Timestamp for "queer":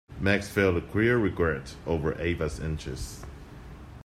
0.81-1.19